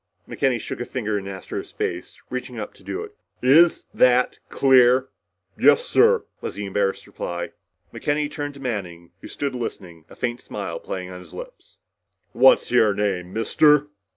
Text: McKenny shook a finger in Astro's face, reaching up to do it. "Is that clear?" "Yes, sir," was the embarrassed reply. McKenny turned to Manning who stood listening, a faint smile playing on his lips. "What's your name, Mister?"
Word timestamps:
McKenny 0.27 0.59
shook 0.59 0.79
a 0.79 0.85
finger 0.85 1.19
in 1.19 1.27
Astro's 1.27 1.71
face, 1.71 2.19
reaching 2.31 2.59
up 2.59 2.73
to 2.73 2.83
do 2.83 3.03
it. 3.03 3.15
"Is 3.43 3.85
that 3.93 4.39
clear?" 4.49 5.09
"Yes, 5.59 5.85
sir," 5.85 6.25
was 6.41 6.55
the 6.55 6.65
embarrassed 6.65 7.05
reply. 7.05 7.51
McKenny 7.93 8.27
turned 8.31 8.55
to 8.55 8.59
Manning 8.59 9.11
who 9.21 9.27
stood 9.27 9.53
listening, 9.53 10.05
a 10.09 10.15
faint 10.15 10.41
smile 10.41 10.79
playing 10.79 11.11
on 11.11 11.19
his 11.19 11.35
lips. 11.35 11.77
"What's 12.31 12.71
your 12.71 12.95
name, 12.95 13.31
Mister?" 13.31 13.89